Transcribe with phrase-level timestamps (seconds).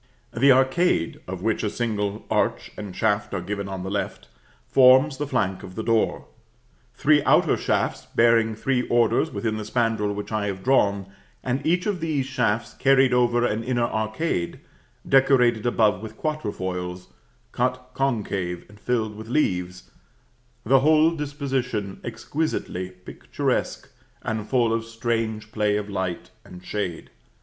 [0.35, 4.29] The arcade, of which a single arch and shaft are given on the left,
[4.65, 6.25] forms the flank of the door;
[6.95, 11.05] three outer shafts bearing three orders within the spandril which I have drawn,
[11.43, 14.61] and each of these shafts carried over an inner arcade,
[15.07, 17.09] decorated above with quatre foils,
[17.51, 19.91] cut concave and filled with leaves,
[20.63, 23.87] the whole disposition exquisitely picturesque
[24.23, 27.11] and full of strange play of light and shade.